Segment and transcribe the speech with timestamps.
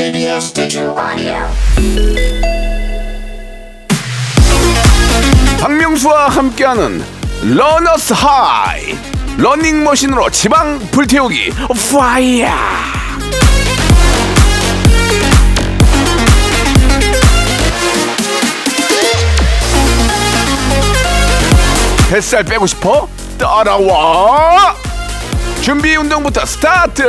[0.00, 1.34] TBS Digital Audio.
[5.60, 7.04] 박명수와 함께하는
[7.42, 8.96] 러너스 하이
[9.36, 11.52] 러닝머신으로 지방 불태우기.
[11.90, 12.48] 파이어
[22.08, 23.06] 뱃살 빼고 싶어?
[23.36, 24.74] 따라와.
[25.60, 27.02] 준비 운동부터 스타트.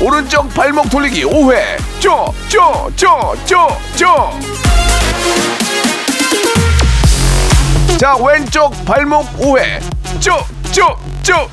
[0.00, 3.68] 오른쪽 발목 돌리기 5회 쪼쪼쪼쪼쪼
[7.98, 9.80] 자 왼쪽 발목 5회.
[10.20, 11.48] 쪼쪼쪼쪼쪼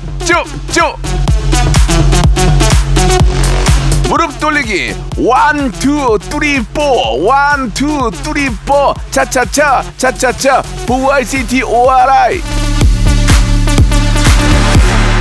[4.08, 4.94] 무릎 돌리기.
[5.18, 7.24] one two three four.
[7.26, 8.94] one two three four.
[9.10, 10.62] 차차차 차차차.
[10.86, 12.40] VICT ORI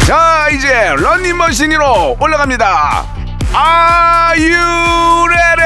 [0.05, 3.14] 자 이제 런닝머신으로 올라갑니다
[3.55, 5.65] You ready?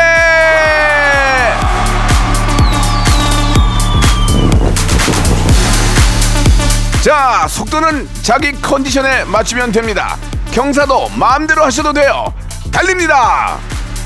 [7.01, 10.17] 자, 속도는 자기 컨디션에 맞추면 됩니다.
[10.51, 12.31] 경사도 마음대로 하셔도 돼요.
[12.71, 13.57] 달립니다.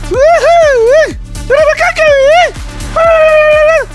[0.10, 1.16] 우후!
[2.96, 3.93] 우후!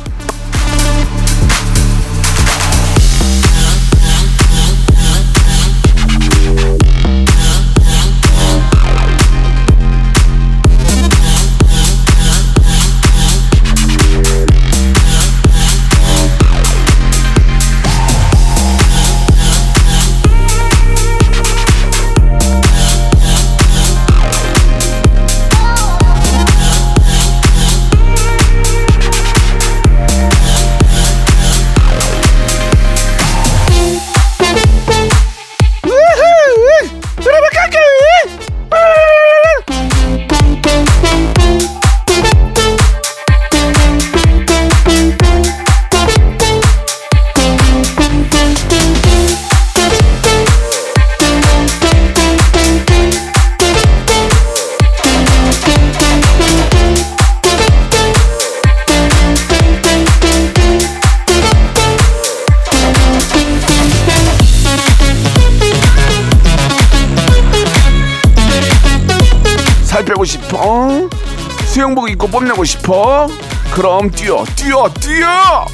[72.18, 73.29] 입고 뽐내고 싶어?
[73.73, 75.67] 그럼 뛰어 뛰어 뛰어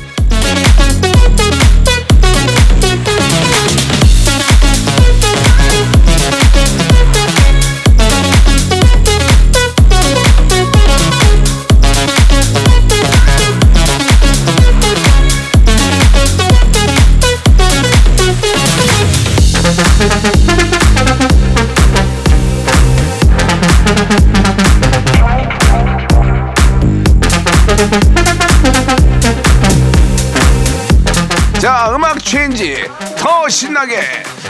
[32.55, 32.85] 체인지
[33.19, 34.01] 더 신나게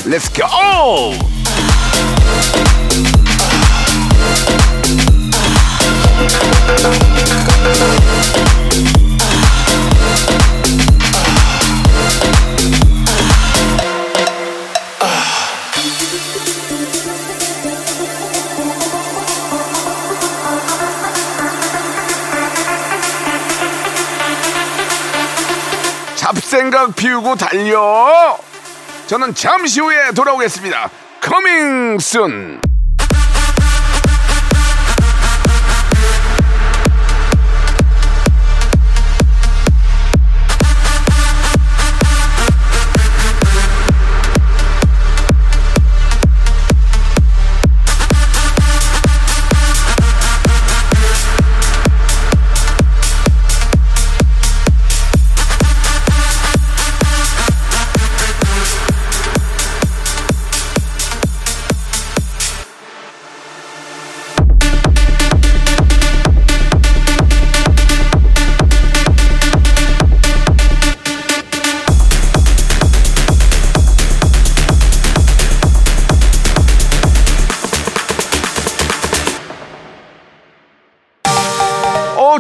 [0.05, 1.15] 렛츠 고!
[27.05, 28.39] 피우고 달려.
[29.07, 30.89] 저는 잠시 후에 돌아오겠습니다.
[31.21, 32.59] 커밍 순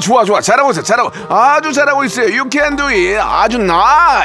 [0.04, 0.40] 좋아 좋아.
[0.40, 1.10] 잘하고 있어 잘하고.
[1.34, 2.26] 아주 잘하고 있어요.
[2.26, 3.18] You can do it.
[3.18, 4.22] 아주 나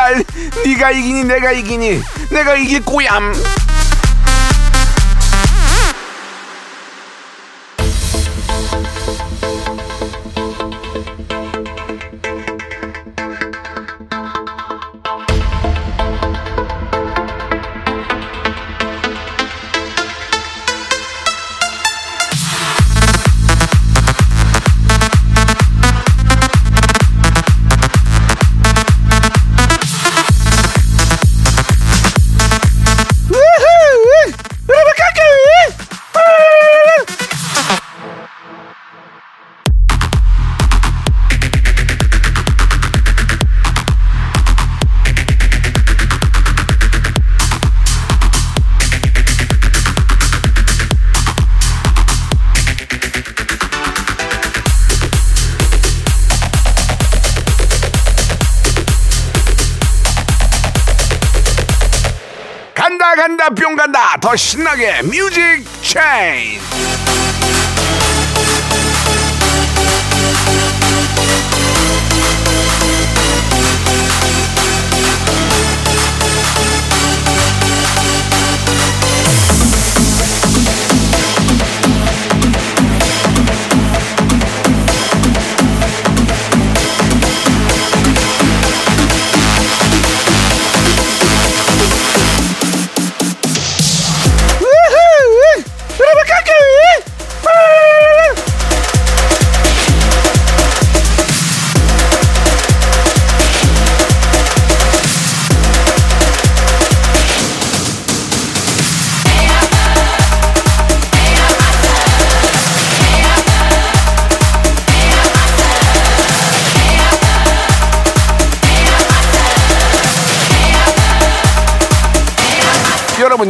[0.00, 0.24] 뱃살
[0.64, 2.00] 네가 이기니 내가 이기니.
[2.30, 3.34] 내가 이길 꼬얌
[63.00, 64.16] 간다 간다 뿅 간다.
[64.20, 66.60] 더 신나게 뮤직 체인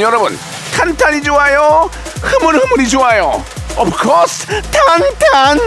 [0.01, 0.39] 여러분 여러분
[0.77, 1.91] 탄탄이 좋아요?
[2.23, 3.45] 흐물흐물이 좋아요?
[4.01, 5.59] Course 탄탄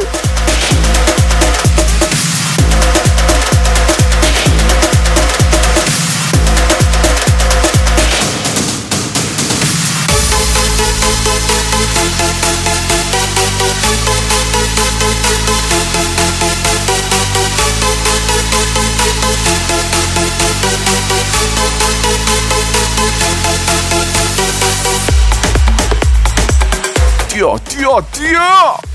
[27.44, 28.93] 뛰어 뛰어 뛰어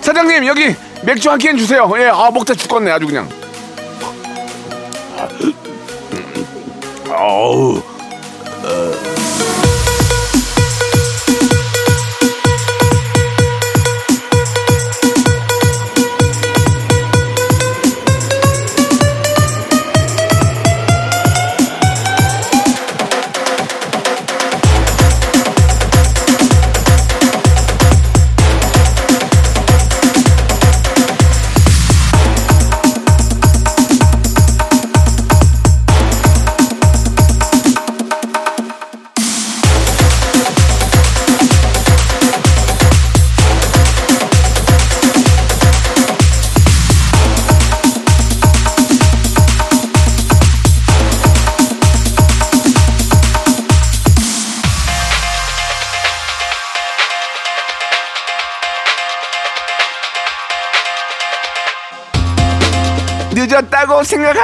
[0.00, 1.90] 사장님 여기 맥주 한 캔 주세요.
[1.98, 3.28] 예 아 먹다 죽겠네 아주 그냥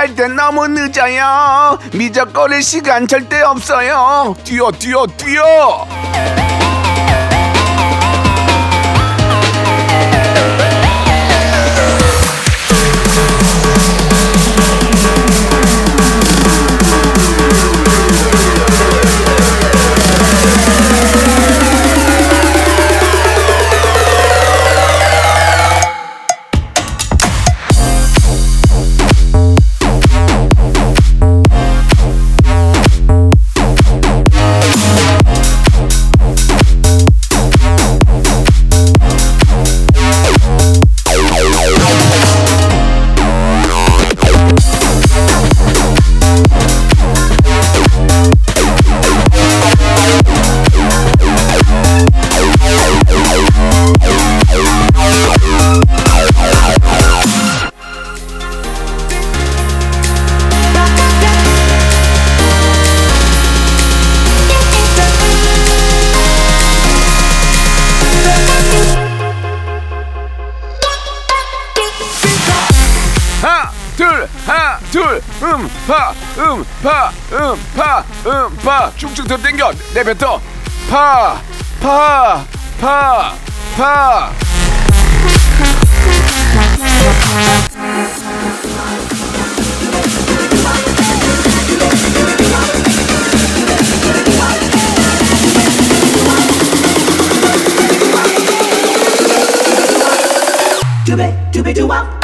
[0.04, 1.78] 생각할 땐 너무 늦어요.
[1.94, 4.34] 미적 거릴 시간 절대 없어요.
[4.44, 6.03] 뛰어 뛰어 뛰어
[75.44, 80.40] 음파 음파 음파 음파 쭉쭉 더 땡겨 내뱉어
[80.90, 81.36] 파
[81.82, 82.44] 파
[82.80, 83.34] 파
[83.76, 84.32] 파
[101.04, 102.23] Doobie doobie doo wop.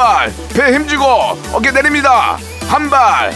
[0.00, 1.04] 오른발 배 힘주고
[1.52, 2.38] 어깨 내립니다.
[2.68, 3.30] 한 발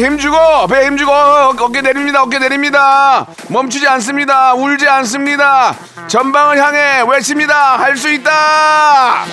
[0.00, 3.26] 배 힘주고 배 힘주고 어깨 내립니다 어깨 내립니다.
[3.48, 5.74] 멈추지 않습니다 울지 않습니다.
[6.08, 7.78] 전방을 향해 외칩니다.
[7.78, 9.26] 할 수 있다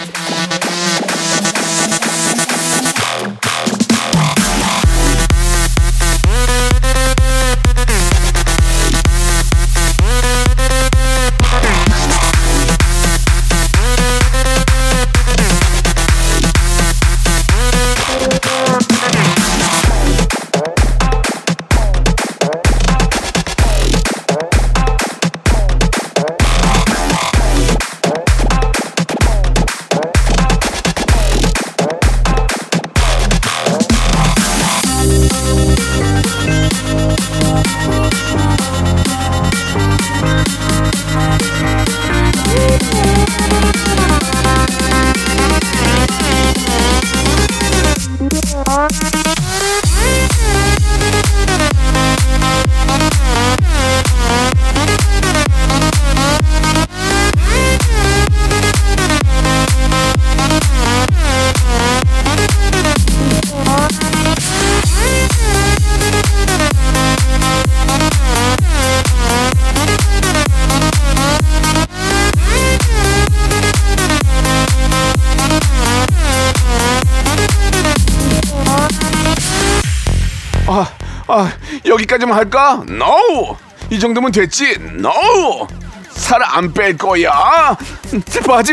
[82.28, 82.84] 여기까지만 할까?
[82.90, 83.58] No!
[83.90, 84.76] 이 정도면 됐지?
[84.80, 85.68] No!
[86.12, 87.78] 살 안 뺄 거야?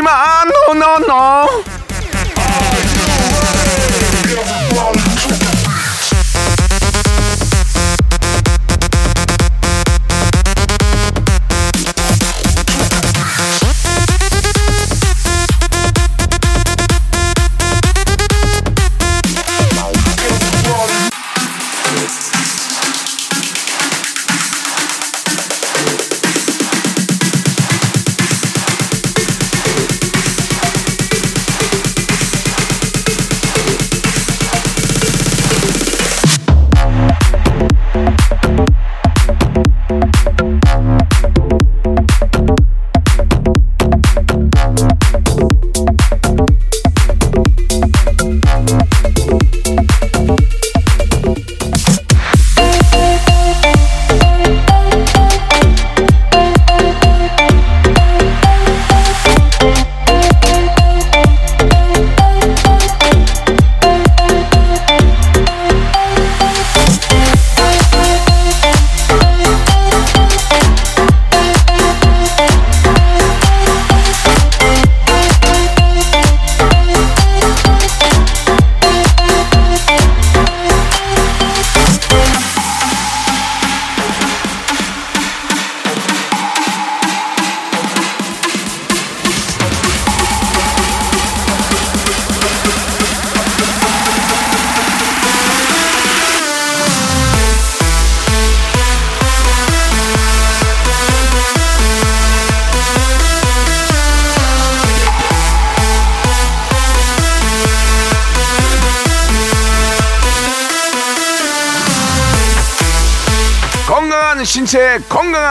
[0.01, 0.43] 마!
[0.43, 1.47] No, no, no!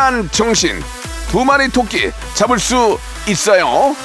[0.05, 0.83] 강한 정신.
[1.31, 3.97] 두 마리 토끼 잡을 수 있어요.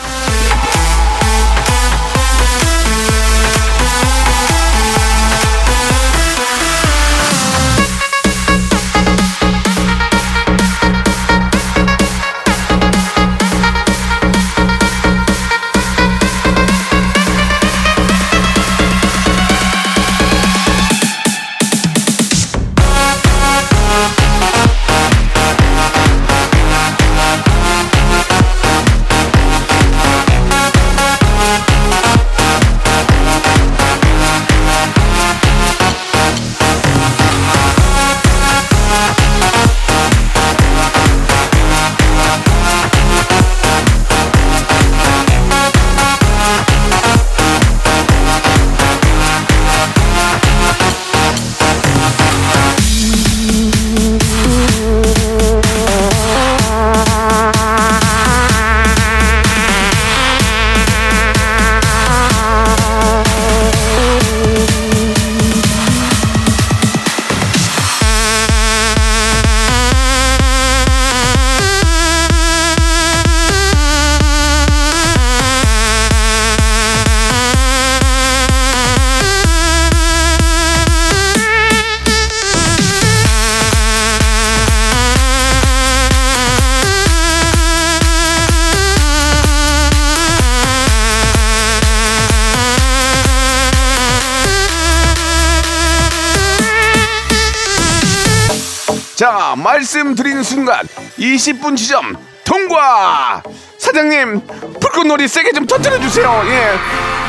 [99.19, 103.43] 자, 말씀드린 순간 20분 지점 통과!
[103.77, 104.39] 사장님,
[104.79, 106.41] 불꽃놀이 세게 좀 터뜨려 주세요.
[106.45, 107.28] 예.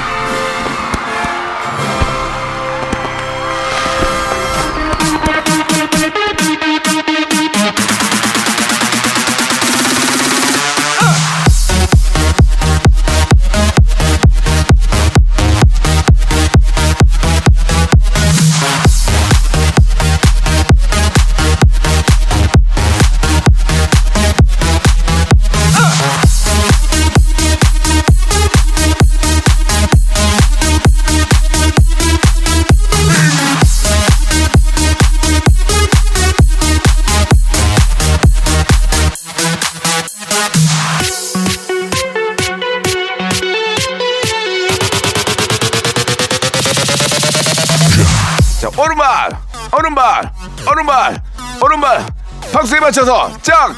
[48.81, 49.31] 오른발,
[49.77, 50.33] 오른발,
[50.67, 51.23] 오른발,
[51.61, 52.07] 오른발.
[52.53, 53.75] 박수에 맞춰서 짱,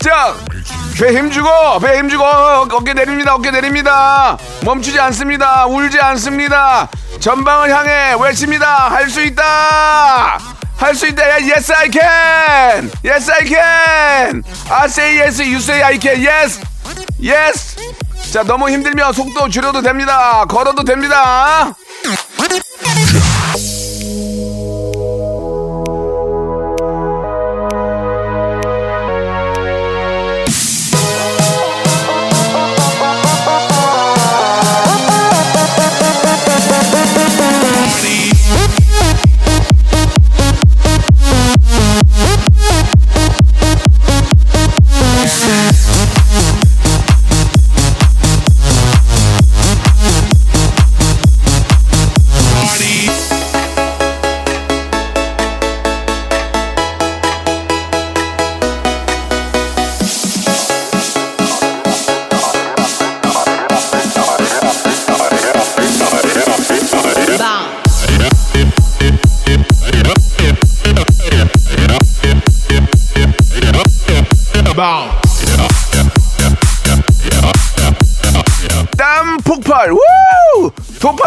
[0.00, 0.36] 짱.
[0.98, 4.36] 배 힘주고, 배 힘주고, 어깨 내립니다, 어깨 내립니다.
[4.64, 6.88] 멈추지 않습니다, 울지 않습니다.
[7.20, 8.90] 전방을 향해 외칩니다.
[8.90, 10.38] 할 수 있다.
[10.76, 11.22] 할 수 있다.
[11.22, 12.90] Yes, I can.
[13.04, 14.42] Yes, I can.
[14.68, 16.20] I say yes, you say I can.
[16.26, 16.60] Yes,
[17.22, 17.76] yes.
[18.32, 20.44] 자, 너무 힘들면 속도 줄여도 됩니다.
[20.46, 21.72] 걸어도 됩니다.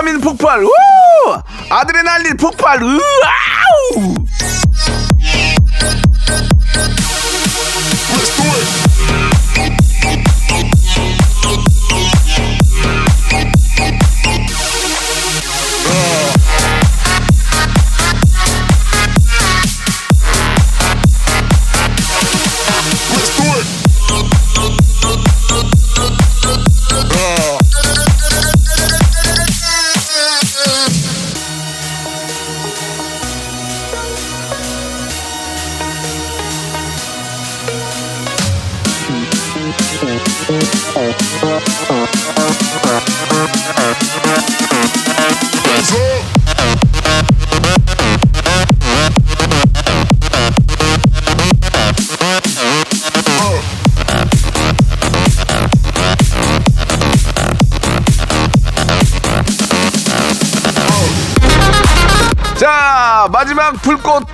[0.06, 0.70] 도파민 폭발, 우!
[1.70, 4.25] 아드레날린 폭발, 으아우!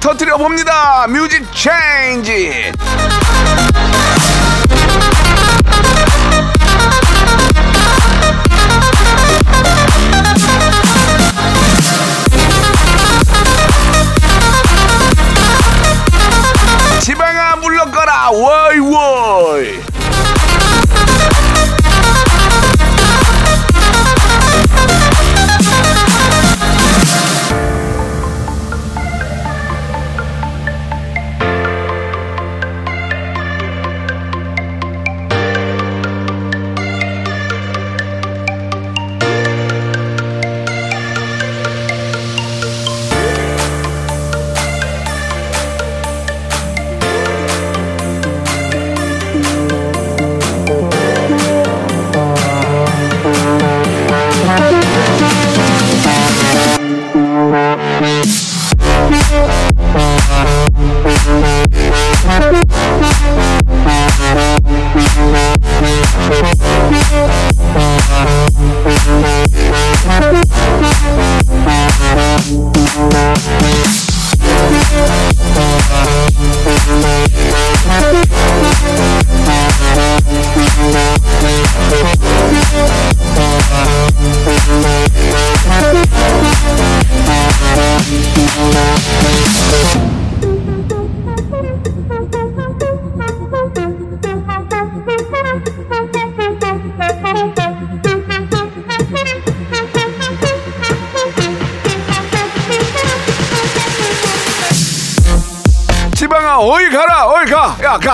[0.02, 1.06] 터트려 봅니다.
[1.08, 2.72] 뮤직 체인지.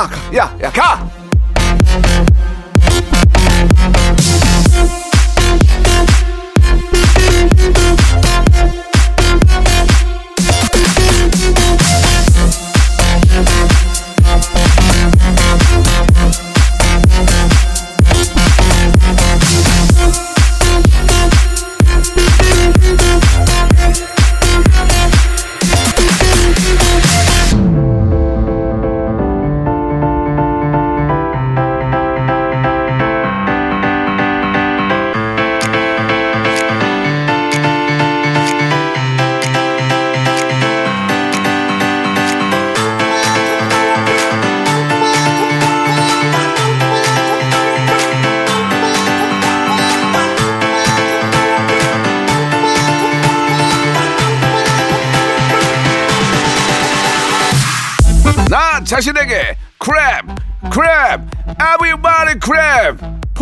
[0.05, 1.16] 가야가야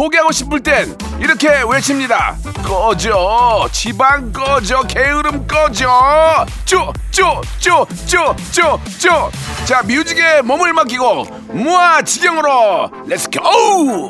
[0.06, 2.38] 포기하고 싶을 땐 이렇게 외칩니다.
[2.64, 3.68] 꺼져.
[3.72, 4.84] 지방 꺼져.
[4.84, 6.46] 게으름 꺼져.
[6.66, 9.32] 쪼쪼쪼쪼쪼쪼
[9.66, 14.10] 자 뮤직에 몸을 맡기고 무아 지경으로 let's go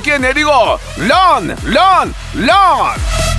[0.00, 0.50] 어깨 내리고
[0.96, 3.29] 런 런, 런.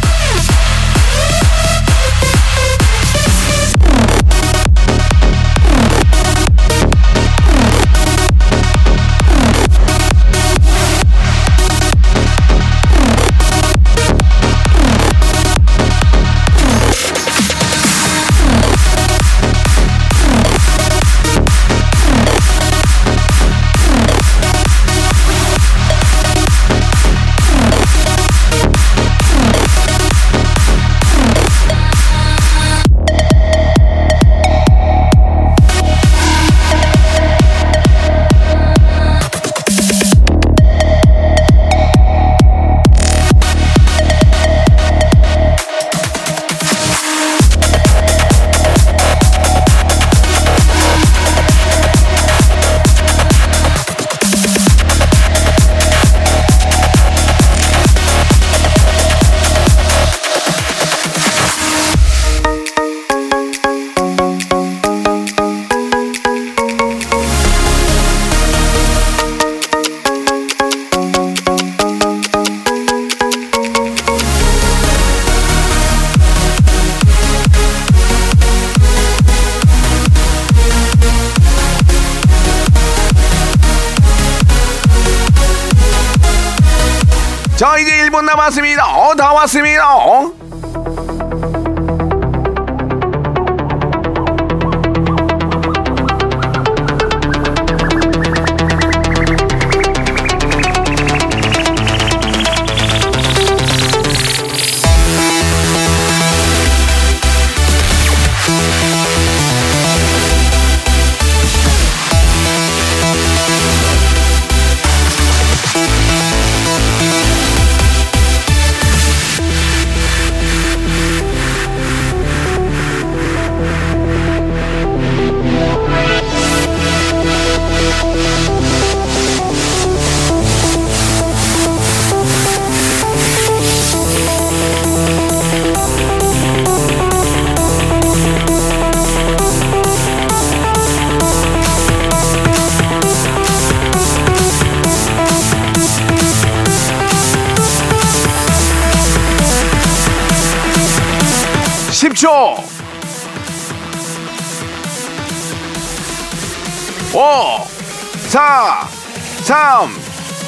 [88.49, 90.50] 이제 1분 남았습니다 어 다 왔습니다 어?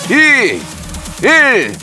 [0.09, 0.61] 2,
[1.23, 1.77] 1.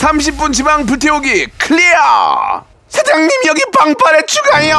[0.00, 2.64] 30분 지방 불태우기 클리어!
[2.88, 4.78] 사장님 여기 방팔에 추가요.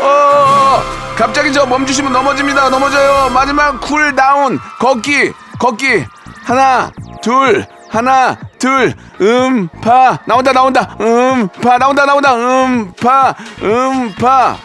[0.00, 0.82] 어
[1.16, 2.68] 갑자기 저 멈추시면 넘어집니다.
[2.70, 3.30] 넘어져요.
[3.30, 6.04] 마지막 쿨 다운 걷기 걷기
[6.44, 6.90] 하나
[7.22, 14.56] 둘 하나 둘 음파 나온다 나온다 음파 나온다 나온다 음파 음파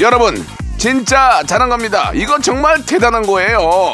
[0.00, 0.34] 여러분
[0.78, 2.10] 진짜 잘한 겁니다.
[2.14, 3.92] 이건 정말 대단한 거예요.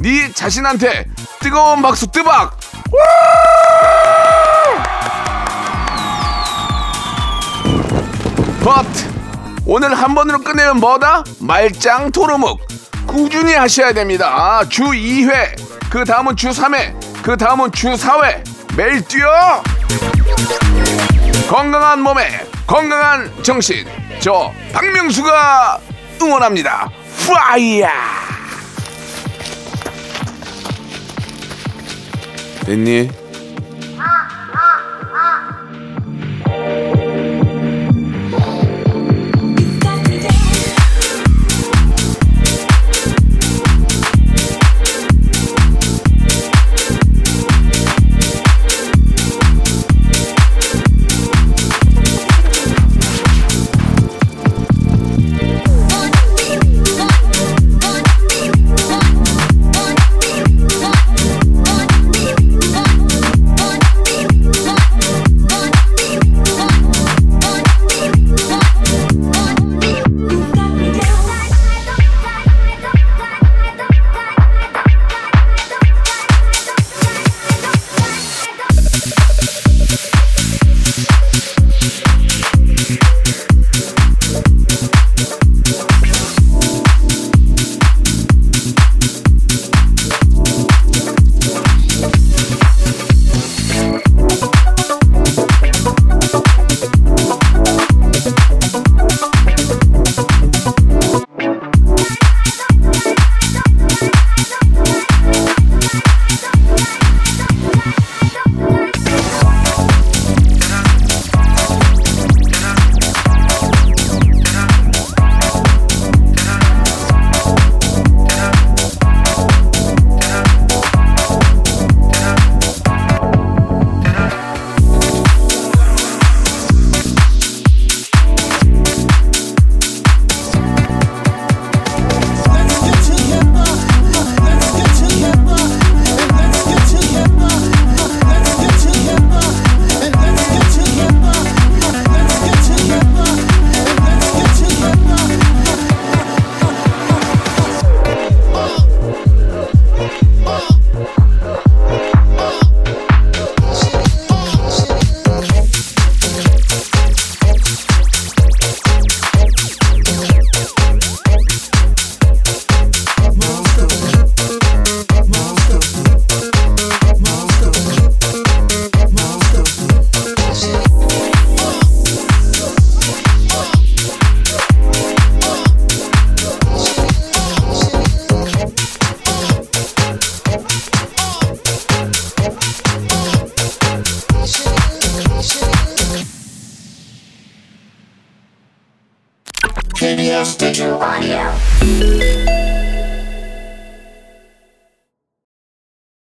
[0.00, 1.06] 네 자신한테
[1.38, 2.58] 뜨거운 박수 뜨박.
[8.64, 9.06] but
[9.64, 11.22] 오늘 한 번으로 끝내면 뭐다?
[11.38, 12.60] 말짱 토르묵
[13.06, 14.62] 꾸준히 하셔야 됩니다.
[14.68, 19.62] 주 2회 그 다음은 주 3회 그 다음은 주 4회 매일 뛰어
[21.48, 23.86] 건강한 몸에 건강한 정신
[24.24, 25.80] 저 박명수가
[26.22, 26.90] 응원합니다.
[27.28, 27.90] 파이야
[32.64, 33.10] 됐니?